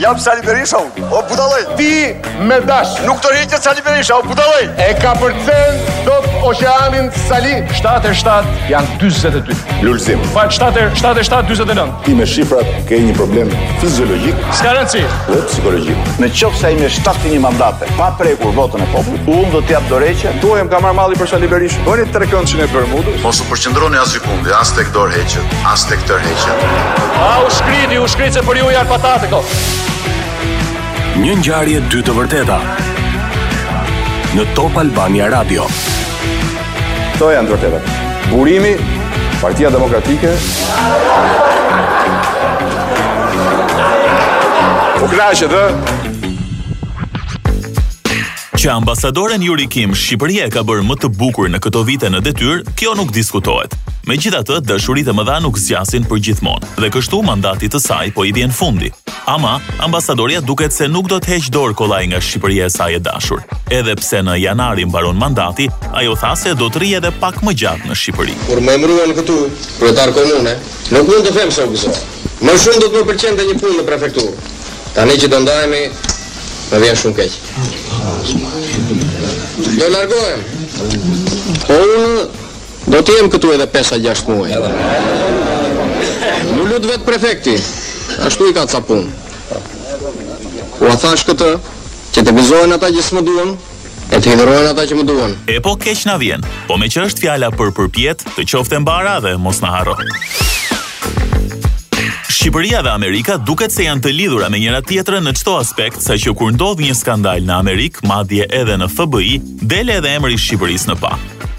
[0.00, 0.78] Jam Sali Berisha,
[1.12, 1.64] o budalej.
[1.76, 3.00] Ti me dash.
[3.06, 4.70] Nuk të rritë Sali Berisha, o budalej.
[4.80, 9.54] E ka përcen, do Oceanin Sali 77 janë 42
[9.84, 13.52] Lulzim Fal 77 49 Ti me shifrat ke një problem
[13.82, 14.40] fiziologjik.
[14.58, 19.30] Ska rëndësi Dhe psikologik Në qëfë sa ime 71 mandate Pa prekur votën e popullit,
[19.30, 22.50] Unë dhe tjatë doreqe Tu e më kamar mali për shali berish Bërit të rekonë
[22.52, 24.02] që ne për mudu Po përqëndroni
[24.58, 28.62] as tek dorë heqët Asë tek tërë heqët A u shkriti, u shkriti se për
[28.64, 29.42] ju janë patate ko
[31.22, 32.60] Një ngjarje gjarje dy të vërteta
[34.32, 35.66] në Top Albania Radio.
[37.22, 38.30] Këto janë të vërtetat.
[38.32, 38.70] Burimi,
[39.38, 40.30] Partia Demokratike...
[44.98, 45.60] U knashe dhe...
[48.58, 52.64] Që ambasadoren Juri Kim Shqipëria ka bërë më të bukur në këto vite në detyr,
[52.74, 53.78] kjo nuk diskutohet.
[54.10, 57.86] Me gjitha të, dëshurit e më dha nuk zjasin për gjithmonë, dhe kështu mandati të
[57.86, 58.90] saj po i vjen fundi.
[59.26, 62.98] Ama, ambasadorja duket se nuk do të heqë dorë kolaj nga Shqipëria e saj e
[62.98, 63.38] dashur.
[63.70, 67.54] Edhe pse në janari mbaron mandati, ajo tha se do të rri edhe pak më
[67.62, 68.34] gjatë në Shqipëri.
[68.48, 69.36] Kur me emëruan këtu,
[69.78, 70.56] kryetar komune,
[70.94, 71.94] nuk mund të femë se u
[72.42, 74.32] Më shumë do të më pëlqen të një punë në prefekturë.
[74.96, 75.82] Tani që do ndajemi,
[76.72, 77.32] më vjen shumë keq.
[79.78, 80.40] Do largohem.
[81.68, 82.24] Po unë
[82.90, 84.58] do të jem këtu edhe 5-6 muaj.
[86.56, 87.54] Në lutë vet prefekti,
[88.18, 89.04] Ashtu i ka ca pun.
[90.84, 91.50] U a thash këtë,
[92.14, 93.54] që të vizohen ata që s'më duen,
[94.12, 95.36] e të hidrohen ata që më duen.
[95.48, 99.20] E po keq në vjen, po me që është fjalla për përpjet, të qofte mbara
[99.24, 99.96] dhe mos në haro.
[102.42, 106.32] Shqipëria dhe Amerika duket se janë të lidhura me njëra tjetrën në çdo aspekt, saqë
[106.34, 110.90] kur ndodh një skandal në Amerik, madje edhe në FBI, del edhe emri i Shqipërisë
[110.90, 111.12] në pa.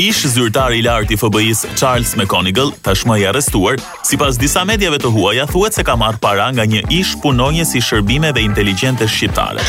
[0.00, 3.76] Ish zyrtari i lartë i FBI-s Charles McConigle, tashmë i arrestuar,
[4.08, 7.84] sipas disa mediave të huaja, thuhet se ka marrë para nga një ish punonjës i
[7.84, 9.60] shërbimeve inteligjente shqiptare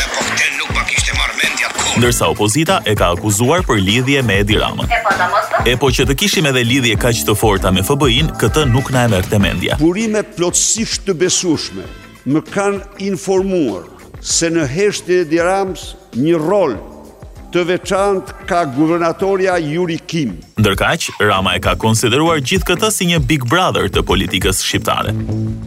[2.00, 4.88] ndërsa opozita e ka akuzuar për lidhje me Edi Ramën.
[4.88, 8.94] Po, e, po që të kishim edhe lidhje kaq të forta me FBI-n, këtë nuk
[8.96, 9.76] na e merrte mendja.
[9.82, 11.84] Burime plotësisht të besueshme
[12.32, 13.90] më kanë informuar
[14.22, 15.84] se në heshtë e Ramës
[16.16, 16.78] një rol
[17.52, 20.38] të veçant ka guvernatorja Juri Kim.
[20.62, 25.12] Ndërkaq, Rama e ka konsideruar gjithë këtë si një big brother të politikës shqiptare.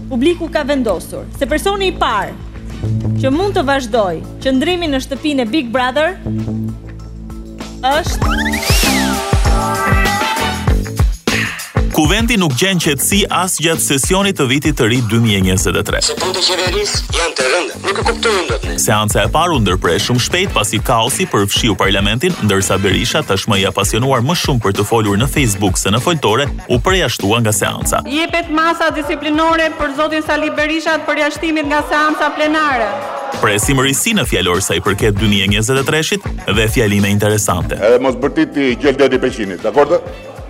[0.08, 2.52] Publiku ka vendosur se personi i parë
[3.22, 6.16] që mund të vazhdoj qëndrimi në shtëpinë Big Brother
[7.92, 8.72] është
[12.04, 16.00] Kuventi nuk gjen qetësi as gjatë sesionit të vitit të ri 2023.
[16.10, 18.74] Se punët të qeverisë janë të rënda, nuk e kuptojnë të një.
[18.84, 24.20] Seance e parë u shumë shpejt pasi kaosi përfshiu parlamentin, ndërsa Berisha tashmë i apasionuar
[24.20, 28.02] më shumë për të folur në Facebook se në foltore, u përjashtua nga seanca.
[28.18, 32.90] Jepet masa disiplinore për zotin Sali Berisha të përjashtimit nga seanca plenare.
[33.40, 37.80] Presim rrisi në fjalor sa i përket 2023-shit dhe fjallime interesante.
[37.80, 40.02] Edhe mos bërtit i gjeldeti peqinit, dakordë?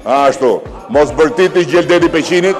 [0.05, 0.61] A, ashtu,
[0.91, 2.57] mos bërtit i gjelderi peqinit.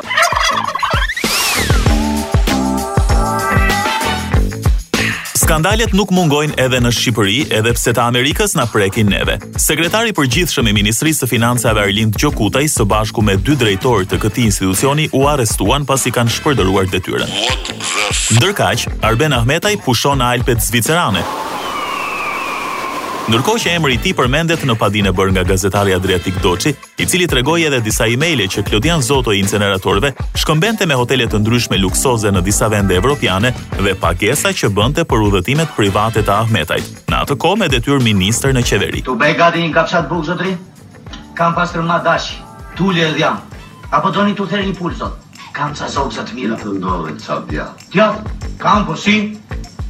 [5.37, 9.37] Skandalet nuk mungojnë edhe në Shqipëri, edhe pse të Amerikës na prekin neve.
[9.60, 14.22] Sekretari i përgjithshëm i Ministrisë së Financave Arlind Gjokutaj së bashku me dy drejtorë të
[14.25, 17.37] këtij institucioni u arrestuan pasi kanë shpërdoruar detyrën.
[18.38, 21.21] Ndërkaq, Arben Ahmetaj pushon në Alpet Zvicerane,
[23.24, 27.06] Ndërkohë që emri i tij përmendet në padinë e bërë nga gazetari Adriatic Doçi, i
[27.08, 30.10] cili tregoi edhe disa emaile që Klodian Zoto i inceneratorëve
[30.42, 35.24] shkëmbente me hotele të ndryshme luksoze në disa vende evropiane dhe pagesa që bënte për
[35.30, 36.92] udhëtimet private të Ahmetajt.
[37.08, 39.00] Në atë kohë me detyrë ministër në qeveri.
[39.08, 40.52] Tu bëj gati një kafshat bukë zotri?
[41.38, 42.34] Kam pasur më dash.
[42.76, 43.40] tulli e dhjam.
[43.90, 45.16] Apo doni të thërë një pul zot?
[45.56, 46.60] Kam ca zogë zot mirë.
[46.76, 47.70] Ndodhet ca dia.
[47.94, 48.12] Ja,
[48.60, 49.16] kam po si.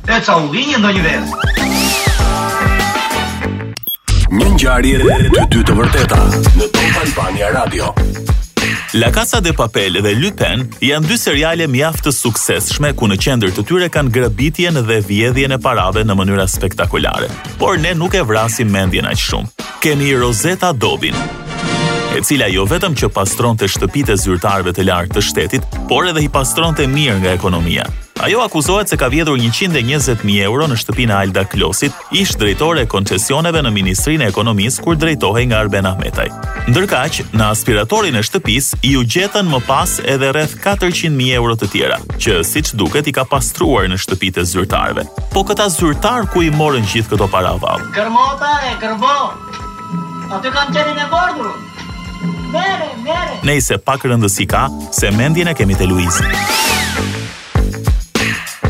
[0.06, 1.74] E ca u vini ndonjë vend
[4.34, 7.93] një ngjarje e dy dy të vërteta në Top Albania Radio.
[8.99, 13.55] La Casa de Papel dhe Lupin janë dy seriale mjaft të suksesshme ku në qendër
[13.56, 17.29] të tyre kanë grabitjen dhe vjedhjen e parave në mënyra spektakolare.
[17.61, 19.67] Por ne nuk e vrasim mendjen aq shumë.
[19.85, 21.19] Kemi Rosetta Dobin,
[22.14, 23.70] e cila jo vetëm që pastron të
[24.09, 27.87] e zyrtarve të lartë të shtetit, por edhe i pastron të mirë nga ekonomia.
[28.26, 32.88] Ajo akuzohet se ka vjedhur 120.000 euro në shtëpinë e Alda Klosit, ish drejtore e
[32.88, 36.31] koncesioneve në Ministrinë e Ekonomisë kur drejtohej nga Arben Ahmetaj.
[36.73, 41.69] Ndërkaq, në aspiratorin e shtëpisë i u gjetën më pas edhe rreth 400.000 euro të
[41.75, 45.05] tjera, që siç duket i ka pastruar në shtëpitë e zyrtarëve.
[45.37, 47.91] Po këta zyrtar ku i morën gjithë këto para vallë?
[47.99, 51.53] Gërmota e A Aty kam çelën në bordhur.
[52.56, 53.37] Mere, mere.
[53.44, 54.69] Nëse pak rëndësi ka
[55.00, 56.84] se mendjen e kemi te Luizit.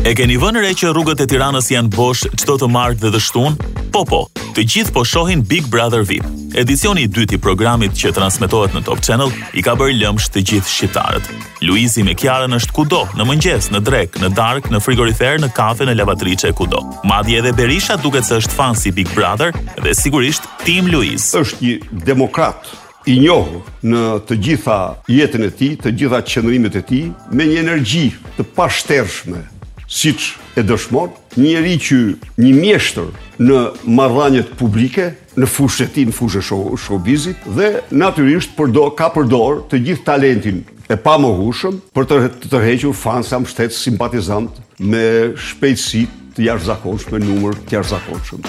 [0.05, 3.19] E keni vënë re që rrugët e Tiranës janë bosh çdo të martë dhe të
[3.25, 3.55] shtun?
[3.95, 4.19] Po po,
[4.53, 6.27] të gjithë po shohin Big Brother VIP.
[6.61, 10.43] Edicioni i dytë i programit që transmetohet në Top Channel i ka bërë lëmsh të
[10.51, 11.29] gjithë shqiptarët.
[11.65, 15.89] Luizi me Kiarën është kudo, në mëngjes, në drek, në dark, në frigorifer, në kafe,
[15.89, 16.83] në lavatriçe kudo.
[17.09, 21.31] Madje edhe Berisha duket se është fan si Big Brother dhe sigurisht Tim Luiz.
[21.33, 21.79] Është një
[22.11, 22.69] demokrat
[23.09, 24.79] i njohur në të gjitha
[25.17, 28.05] jetën e tij, të gjitha qëndrimet e tij, me një energji
[28.37, 29.45] të pashtershme,
[29.87, 31.97] siç e dëshmon, njeri që
[32.41, 33.09] një mjeshtër
[33.43, 33.59] në
[33.97, 39.09] marrëdhëniet publike, në fushën e ti, në fushën e show, showbizit dhe natyrisht do ka
[39.15, 45.03] përdor të gjithë talentin e pamohushëm për të, të tërhequr fansa mbështet simpatizant me
[45.35, 46.05] shpejtësi
[46.35, 48.41] të jashtëzakonshme, numër të jashtëzakonshëm.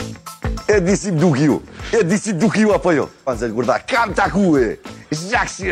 [0.75, 1.61] E di si duk ju,
[1.94, 3.09] e di si duk ju apo jo.
[3.27, 4.73] Panzel Gurda, kam taku e,
[5.15, 5.71] zhak si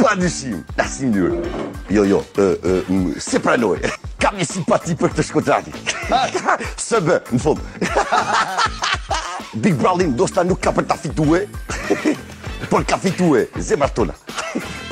[0.00, 1.06] pa dyshim, në si
[1.94, 2.82] Jo, jo, e, e,
[3.20, 3.78] se pranoj,
[4.22, 5.72] kam një simpati për këtë shkodrati.
[6.80, 7.58] Së bë, në fëllë.
[9.64, 11.40] Big Brawlin, do s'ta nuk ka për ta fitue,
[12.68, 14.12] por ka fitue, zemra tona.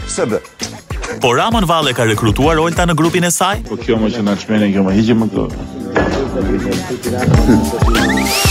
[0.08, 0.38] Së bë.
[1.22, 3.56] Po Ramon Valle ka rekrutuar Olta në grupin e saj?
[3.68, 5.26] Po kjo më që në qmenin, kjo më higjim më
[8.10, 8.45] të.